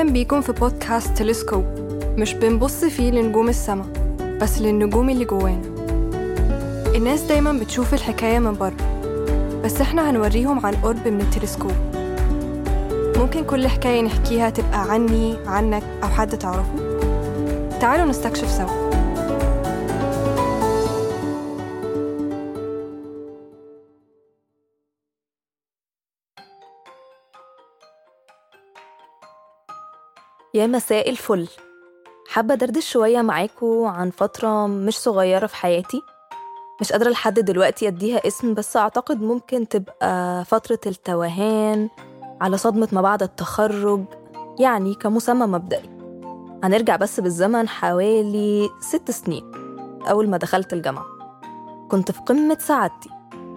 أهلا 0.00 0.12
بيكم 0.12 0.40
في 0.40 0.52
بودكاست 0.52 1.18
تلسكوب. 1.18 1.64
مش 2.18 2.34
بنبص 2.34 2.84
فيه 2.84 3.10
لنجوم 3.10 3.48
السما 3.48 3.86
بس 4.40 4.58
للنجوم 4.58 5.10
اللي 5.10 5.24
جوانا. 5.24 5.62
الناس 6.94 7.20
دايما 7.22 7.52
بتشوف 7.52 7.94
الحكاية 7.94 8.38
من 8.38 8.54
بره 8.54 8.76
بس 9.64 9.80
إحنا 9.80 10.10
هنوريهم 10.10 10.66
عن 10.66 10.74
قرب 10.74 11.08
من 11.08 11.20
التلسكوب. 11.20 11.72
ممكن 13.16 13.44
كل 13.44 13.68
حكاية 13.68 14.02
نحكيها 14.02 14.50
تبقى 14.50 14.92
عني 14.92 15.36
عنك 15.46 15.82
أو 16.02 16.08
حد 16.08 16.38
تعرفه؟ 16.38 16.98
تعالوا 17.80 18.06
نستكشف 18.06 18.50
سوا. 18.50 18.89
يا 30.54 30.66
مساء 30.66 31.10
الفل. 31.10 31.48
حابة 32.28 32.54
دردش 32.54 32.90
شوية 32.90 33.22
معاكم 33.22 33.84
عن 33.84 34.10
فترة 34.10 34.66
مش 34.66 34.98
صغيرة 34.98 35.46
في 35.46 35.56
حياتي. 35.56 36.02
مش 36.80 36.92
قادرة 36.92 37.10
لحد 37.10 37.40
دلوقتي 37.40 37.88
أديها 37.88 38.26
اسم 38.26 38.54
بس 38.54 38.76
أعتقد 38.76 39.22
ممكن 39.22 39.68
تبقى 39.68 40.44
فترة 40.44 40.78
التوهان 40.86 41.88
على 42.40 42.56
صدمة 42.56 42.88
ما 42.92 43.02
بعد 43.02 43.22
التخرج 43.22 44.04
يعني 44.60 44.94
كمسمى 44.94 45.46
مبدئي. 45.46 45.90
هنرجع 46.64 46.96
بس 46.96 47.20
بالزمن 47.20 47.68
حوالي 47.68 48.70
ست 48.80 49.10
سنين 49.10 49.52
أول 50.10 50.28
ما 50.30 50.36
دخلت 50.36 50.72
الجامعة. 50.72 51.06
كنت 51.90 52.10
في 52.10 52.20
قمة 52.20 52.58
سعادتي. 52.60 53.10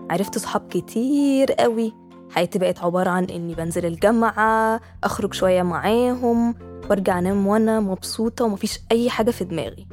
عرفت 0.10 0.38
صحاب 0.38 0.68
كتير 0.70 1.52
قوي. 1.52 1.94
حياتي 2.32 2.60
بقت 2.60 2.80
عبارة 2.80 3.10
عن 3.10 3.24
إني 3.24 3.56
بنزل 3.56 3.86
الجامعة 3.86 4.82
أخرج 5.04 5.34
شوية 5.34 5.62
معاهم 5.62 6.56
وارجع 6.90 7.20
انام 7.20 7.48
وأنا 7.48 7.80
مبسوطة 7.80 8.46
ومفيش 8.46 8.80
أي 8.92 9.10
حاجة 9.10 9.32
في 9.32 9.44
دماغي. 9.44 9.88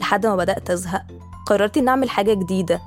لحد 0.00 0.26
ما 0.26 0.36
بدأت 0.36 0.70
أزهق 0.70 1.02
قررت 1.46 1.76
إني 1.76 1.88
أعمل 1.88 2.10
حاجة 2.10 2.34
جديدة. 2.34 2.80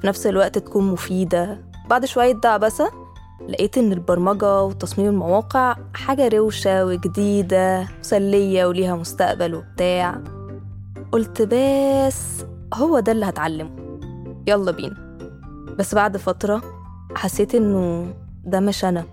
في 0.00 0.06
نفس 0.06 0.26
الوقت 0.26 0.58
تكون 0.58 0.92
مفيدة. 0.92 1.64
بعد 1.90 2.04
شوية 2.04 2.32
دعبسة 2.32 2.90
لقيت 3.48 3.78
إن 3.78 3.92
البرمجة 3.92 4.62
وتصميم 4.62 5.08
المواقع 5.08 5.76
حاجة 5.94 6.28
روشة 6.28 6.86
وجديدة 6.86 7.88
مسلية 8.00 8.66
وليها 8.66 8.96
مستقبل 8.96 9.54
وبتاع. 9.54 10.20
قلت 11.12 11.42
بس 11.42 12.44
هو 12.74 13.00
ده 13.00 13.12
اللي 13.12 13.26
هتعلمه. 13.26 13.70
يلا 14.46 14.70
بينا. 14.72 15.18
بس 15.78 15.94
بعد 15.94 16.16
فترة 16.16 16.62
حسيت 17.14 17.54
إنه 17.54 18.06
ده 18.44 18.60
مش 18.60 18.84
أنا 18.84 19.04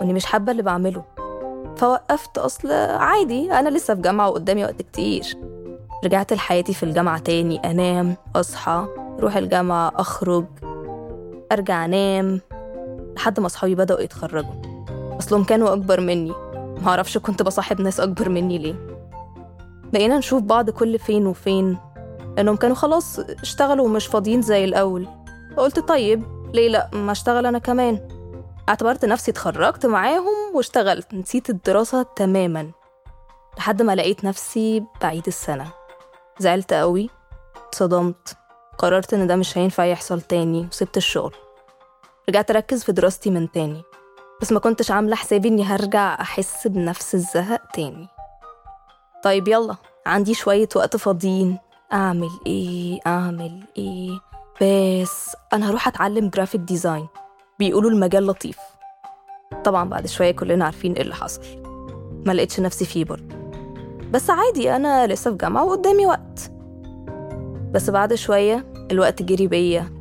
وإني 0.00 0.12
مش 0.12 0.24
حابة 0.24 0.52
اللي 0.52 0.62
بعمله. 0.62 1.04
فوقفت 1.76 2.38
أصل 2.38 2.72
عادي 2.72 3.52
أنا 3.52 3.68
لسه 3.68 3.94
في 3.94 4.00
جامعة 4.00 4.28
وقدامي 4.28 4.64
وقت 4.64 4.82
كتير. 4.82 5.36
رجعت 6.04 6.32
لحياتي 6.32 6.74
في 6.74 6.82
الجامعة 6.82 7.18
تاني 7.18 7.70
أنام 7.70 8.16
أصحى 8.36 8.86
أروح 9.18 9.36
الجامعة 9.36 9.92
أخرج 9.96 10.44
أرجع 11.52 11.84
أنام 11.84 12.40
لحد 13.16 13.40
ما 13.40 13.46
أصحابي 13.46 13.74
بدأوا 13.74 14.00
يتخرجوا. 14.00 14.54
أصلهم 15.18 15.44
كانوا 15.44 15.72
أكبر 15.72 16.00
مني. 16.00 16.32
معرفش 16.82 17.18
كنت 17.18 17.42
بصاحب 17.42 17.80
ناس 17.80 18.00
أكبر 18.00 18.28
مني 18.28 18.58
ليه. 18.58 18.74
بقينا 19.92 20.18
نشوف 20.18 20.42
بعض 20.42 20.70
كل 20.70 20.98
فين 20.98 21.26
وفين. 21.26 21.78
لأنهم 22.36 22.56
كانوا 22.56 22.76
خلاص 22.76 23.18
اشتغلوا 23.18 23.84
ومش 23.84 24.06
فاضيين 24.06 24.42
زي 24.42 24.64
الأول. 24.64 25.06
فقلت 25.56 25.78
طيب 25.78 26.22
ليه 26.54 26.68
لأ؟ 26.68 26.90
ما 26.92 27.12
أشتغل 27.12 27.46
أنا 27.46 27.58
كمان. 27.58 28.08
اعتبرت 28.68 29.04
نفسي 29.04 29.30
اتخرجت 29.30 29.86
معاهم 29.86 30.41
واشتغلت 30.54 31.14
نسيت 31.14 31.50
الدراسة 31.50 32.02
تماما 32.02 32.70
لحد 33.58 33.82
ما 33.82 33.94
لقيت 33.94 34.24
نفسي 34.24 34.84
بعيد 35.02 35.26
السنة. 35.26 35.72
زعلت 36.38 36.72
قوي 36.72 37.10
اتصدمت 37.68 38.36
قررت 38.78 39.14
إن 39.14 39.26
ده 39.26 39.36
مش 39.36 39.58
هينفع 39.58 39.84
يحصل 39.84 40.20
تاني 40.20 40.66
وسبت 40.66 40.96
الشغل. 40.96 41.34
رجعت 42.28 42.50
أركز 42.50 42.84
في 42.84 42.92
دراستي 42.92 43.30
من 43.30 43.52
تاني 43.52 43.82
بس 44.42 44.52
ما 44.52 44.60
كنتش 44.60 44.90
عاملة 44.90 45.16
حسابي 45.16 45.48
إني 45.48 45.64
هرجع 45.64 46.20
أحس 46.20 46.66
بنفس 46.66 47.14
الزهق 47.14 47.62
تاني. 47.74 48.08
طيب 49.24 49.48
يلا 49.48 49.76
عندي 50.06 50.34
شوية 50.34 50.68
وقت 50.76 50.96
فاضيين. 50.96 51.58
أعمل 51.92 52.30
إيه؟ 52.46 53.00
أعمل 53.06 53.64
إيه؟ 53.78 54.20
بس 54.62 55.36
أنا 55.52 55.70
هروح 55.70 55.88
أتعلم 55.88 56.28
graphic 56.28 56.60
design 56.60 57.08
بيقولوا 57.58 57.90
المجال 57.90 58.26
لطيف. 58.26 58.58
طبعا 59.64 59.88
بعد 59.88 60.06
شوية 60.06 60.30
كلنا 60.30 60.64
عارفين 60.64 60.92
إيه 60.92 61.02
اللي 61.02 61.14
حصل 61.14 61.42
ما 62.26 62.32
لقيتش 62.32 62.60
نفسي 62.60 62.84
فيه 62.84 63.04
برضه. 63.04 63.34
بس 64.12 64.30
عادي 64.30 64.76
أنا 64.76 65.06
لسه 65.06 65.30
في 65.30 65.36
جامعة 65.36 65.64
وقدامي 65.64 66.06
وقت. 66.06 66.50
بس 67.72 67.90
بعد 67.90 68.14
شوية 68.14 68.64
الوقت 68.90 69.22
جري 69.22 69.46
بيا. 69.46 69.92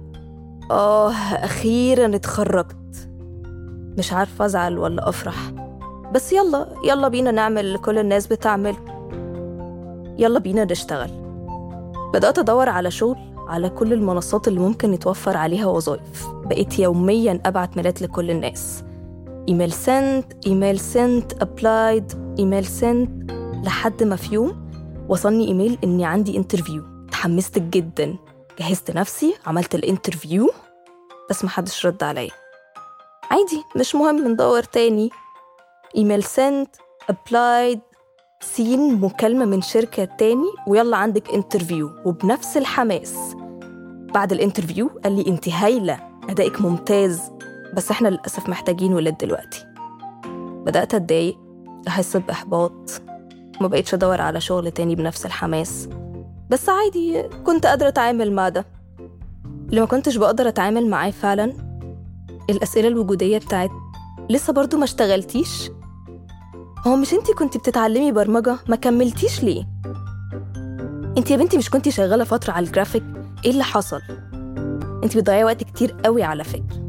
آه 0.72 1.12
أخيرا 1.12 2.16
اتخرجت. 2.16 3.10
مش 3.98 4.14
عارفة 4.14 4.46
أزعل 4.46 4.78
ولا 4.78 5.10
أفرح. 5.10 5.52
بس 6.14 6.34
يلا 6.34 6.68
يلا 6.86 7.08
بينا 7.08 7.32
نعمل 7.32 7.66
اللي 7.66 7.78
كل 7.78 7.98
الناس 7.98 8.28
بتعمله 8.28 8.78
يلا 10.18 10.40
بينا 10.40 10.66
نشتغل. 10.66 11.10
بدأت 12.14 12.40
أدور 12.40 12.70
على 12.70 12.92
شغل 12.92 13.18
على 13.48 13.70
كل 13.70 13.94
المنصات 13.94 14.48
اللي 14.48 14.60
ممكن 14.60 14.94
يتوفر 14.94 15.38
عليها 15.38 15.66
وظائف. 15.66 16.28
بقيت 16.46 16.80
يوميا 16.80 17.40
أبعت 17.46 17.78
ميلات 17.78 18.02
لكل 18.02 18.32
الناس. 18.32 18.84
email 19.50 19.72
sent 19.72 20.48
email 20.48 20.80
sent 20.80 21.42
applied 21.42 22.36
email 22.40 22.66
sent 22.66 23.32
لحد 23.66 24.04
ما 24.04 24.16
في 24.16 24.36
يوم 24.36 24.72
وصلني 25.10 25.48
إيميل 25.48 25.78
إني 25.84 26.06
عندي 26.06 26.38
interview 26.38 26.84
اتحمست 27.08 27.60
جدا. 27.60 28.16
جهزت 28.60 28.92
نفسي 28.92 29.36
عملت 29.46 29.76
ال 29.76 29.83
interview 29.83 30.50
بس 31.30 31.46
محدش 31.46 31.86
رد 31.86 32.04
عليا. 32.04 32.32
عادي 33.32 33.64
مش 33.76 33.96
مهم 33.96 34.28
ندور 34.28 34.64
تاني. 34.64 35.10
email 35.98 36.24
sent 36.24 36.76
applied 37.10 37.80
seen 38.42 39.02
مكالمة 39.02 39.46
من 39.46 39.62
شركة 39.62 40.06
تاني 40.06 40.50
ويلا 40.68 40.98
عندك 40.98 41.30
interview 41.30 41.92
وبنفس 42.06 42.58
الحماس. 42.58 43.16
بعد 44.14 44.32
ال 44.32 44.38
interview 44.38 44.90
قال 45.04 45.16
لي 45.16 45.28
انت 45.28 45.50
هايلة 45.50 46.00
أدائك 46.30 46.62
ممتاز. 46.62 47.22
بس 47.74 47.92
إحنا 47.92 48.08
للأسف 48.08 48.50
محتاجين 48.50 48.94
ولاد 48.94 49.18
دلوقتي. 49.18 49.66
بدأت 50.66 50.94
أتضايق 50.94 51.38
أحس 51.88 52.18
بإحباط 52.18 53.02
ما 53.62 53.68
بقيتش 53.68 53.94
أدور 53.94 54.22
على 54.22 54.42
شغل 54.42 54.72
تاني 54.72 54.96
بنفس 54.96 55.26
الحماس. 55.26 55.90
بس 56.50 56.70
عادي 56.70 57.24
كنت 57.46 57.66
قادرة 57.66 57.88
أتعامل 57.88 58.32
مع 58.32 58.50
ده. 58.50 58.66
اللي 59.70 59.82
ما 59.82 59.88
كنتش 59.88 60.16
بقدر 60.18 60.48
أتعامل 60.48 60.90
معاه 60.90 61.12
فعلا 61.12 61.54
الأسئلة 62.50 62.88
الوجودية 62.88 63.38
بتاعت 63.38 63.70
لسه 64.30 64.54
برضو 64.54 64.78
ما 64.78 64.84
اشتغلتيش؟ 64.84 65.72
هو 66.88 66.96
مش 66.96 67.14
انتي 67.14 67.34
كنتي 67.34 67.60
بتتعلمي 67.60 68.12
برمجة 68.12 68.58
ما 68.70 68.76
كملتيش 68.76 69.44
ليه؟ 69.44 69.68
انتي 71.18 71.34
يا 71.34 71.38
بنتي 71.38 71.58
مش 71.58 71.70
كنتي 71.70 71.92
شغالة 71.92 72.24
فترة 72.24 72.54
على 72.54 72.66
الجرافيك؟ 72.66 73.04
إيه 73.46 73.52
اللي 73.52 73.64
حصل؟ 73.64 74.02
انتي 75.04 75.20
بتضيعي 75.20 75.44
وقت 75.44 75.64
كتير 75.64 75.96
قوي 76.06 76.24
على 76.24 76.44
فكرة. 76.44 76.81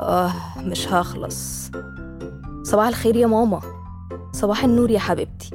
آه 0.00 0.32
مش 0.58 0.88
هخلص. 0.88 1.70
صباح 2.62 2.86
الخير 2.88 3.16
يا 3.16 3.26
ماما. 3.26 3.60
صباح 4.32 4.64
النور 4.64 4.90
يا 4.90 4.98
حبيبتي. 4.98 5.50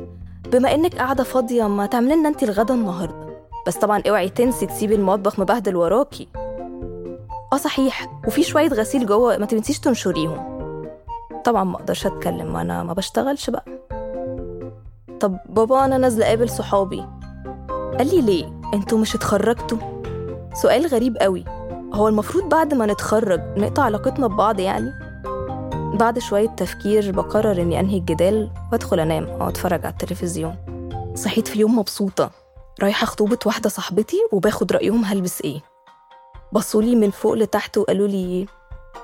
بما 0.52 0.74
إنك 0.74 0.96
قاعدة 0.96 1.24
فاضية 1.24 1.68
ما 1.68 1.86
تعملي 1.86 2.16
لنا 2.16 2.30
أنتي 2.30 2.46
الغدا 2.46 2.74
النهاردة. 2.74 3.32
بس 3.68 3.78
طبعا 3.78 4.04
اوعي 4.10 4.30
تنسي 4.30 4.66
تسيبي 4.66 4.96
المطبخ 4.96 5.40
مبهدل 5.40 5.76
وراكي. 5.76 6.28
آه 7.54 7.58
صحيح. 7.58 8.22
وفي 8.28 8.44
شوية 8.44 8.68
غسيل 8.68 9.06
جوه 9.06 9.38
ما 9.38 9.46
تنسيش 9.46 9.80
تنشريهم. 9.80 10.52
طبعا 11.44 11.64
ما 11.64 11.76
أقدرش 11.76 12.06
أتكلم 12.06 12.56
وأنا 12.56 12.84
ما 12.84 12.94
بشتغلش 12.94 13.50
بقى. 13.50 13.66
طب 15.20 15.38
بابا 15.50 15.86
أنا 15.86 15.98
نازلة 15.98 16.26
أقابل 16.26 16.50
صحابي. 16.50 17.06
قال 17.98 18.08
لي 18.16 18.22
ليه؟ 18.22 18.62
أنتوا 18.74 18.98
مش 18.98 19.16
اتخرجتوا؟ 19.16 19.78
سؤال 20.54 20.88
غريب 20.88 21.18
قوي. 21.18 21.46
هو 21.94 22.08
المفروض 22.08 22.50
بعد 22.50 22.74
ما 22.74 22.86
نتخرج 22.86 23.42
نقطع 23.58 23.84
علاقتنا 23.84 24.28
ببعض 24.28 24.60
يعني؟ 24.60 24.94
بعد 26.00 26.20
شوية 26.20 26.50
تفكير 26.50 27.12
بقرر 27.12 27.62
إني 27.62 27.80
أنهي 27.80 27.98
الجدال 27.98 28.50
وأدخل 28.72 29.00
أنام 29.00 29.24
أو 29.26 29.50
أتفرج 29.50 29.86
على 29.86 29.94
التلفزيون. 29.94 30.56
صحيت 31.16 31.48
في 31.48 31.60
يوم 31.60 31.80
مبسوطة. 31.80 32.32
رايحة 32.82 33.06
خطوبة 33.06 33.40
واحدة 33.46 33.70
صاحبتي 33.70 34.18
وباخد 34.32 34.72
رأيهم 34.72 35.06
هلبس 35.06 35.42
إيه. 35.42 35.62
بصولي 36.52 36.96
من 36.96 37.12
فوق 37.12 37.34
لتحت 37.34 37.78
وقالوا 37.78 38.08
لي 38.08 38.46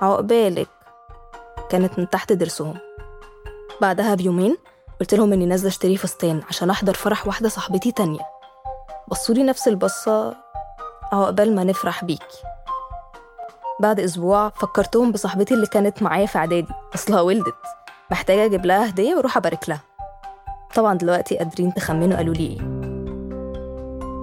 عقبالك. 0.02 0.68
كانت 1.68 1.98
من 1.98 2.10
تحت 2.10 2.32
ضرسهم 2.32 2.74
بعدها 3.80 4.14
بيومين 4.14 4.56
قلت 5.00 5.14
لهم 5.14 5.32
إني 5.32 5.46
نازلة 5.46 5.68
أشتري 5.68 5.96
فستان 5.96 6.42
عشان 6.48 6.70
أحضر 6.70 6.94
فرح 6.94 7.26
واحدة 7.26 7.48
صاحبتي 7.48 7.92
تانية. 7.92 8.20
بصولي 9.08 9.42
نفس 9.42 9.68
البصة 9.68 10.36
عقبال 11.12 11.54
ما 11.54 11.64
نفرح 11.64 12.04
بيكي. 12.04 12.42
بعد 13.80 14.00
أسبوع 14.00 14.48
فكرتهم 14.48 15.12
بصاحبتي 15.12 15.54
اللي 15.54 15.66
كانت 15.66 16.02
معايا 16.02 16.26
في 16.26 16.38
إعدادي. 16.38 16.72
أصلها 16.94 17.20
ولدت. 17.20 17.54
محتاجة 18.10 18.44
أجيب 18.44 18.66
لها 18.66 18.88
هدية 18.88 19.14
وأروح 19.14 19.36
أبارك 19.36 19.68
لها. 19.68 19.80
طبعا 20.74 20.94
دلوقتي 20.94 21.38
قادرين 21.38 21.74
تخمنوا 21.74 22.16
قالوا 22.16 22.34
لي 22.34 22.46
إيه. 22.46 22.58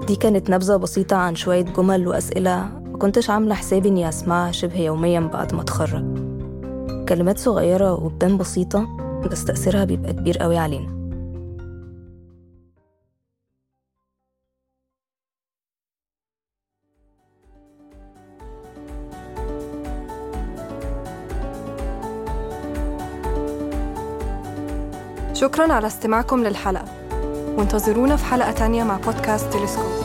دي 0.06 0.16
كانت 0.16 0.50
نبذة 0.50 0.76
بسيطة 0.76 1.16
عن 1.16 1.36
شوية 1.36 1.62
جمل 1.62 2.08
وأسئلة 2.08 2.70
ما 2.86 2.98
كنتش 2.98 3.30
عاملة 3.30 3.56
حسابي 3.56 3.90
إني 3.90 4.10
أسمعها 4.10 4.52
شبه 4.52 4.80
يوميا 4.80 5.20
بعد 5.20 5.54
ما 5.54 5.62
أتخرج. 5.62 6.06
كلمات 7.10 7.38
صغيرة 7.38 7.94
وبتبان 7.94 8.38
بسيطة 8.38 8.88
بس 9.32 9.46
تأثيرها 9.46 9.84
بيبقى 9.84 10.14
كبير 10.14 10.38
قوي 10.38 10.58
علينا. 10.58 11.05
شكرا 25.36 25.74
على 25.74 25.88
استماعكم 25.88 26.44
للحلقة. 26.44 26.86
وانتظرونا 27.58 28.16
في 28.16 28.26
حلقة 28.26 28.52
تانية 28.52 28.84
مع 28.84 28.98
بودكاست 28.98 29.54
تلسكوب. 29.54 30.05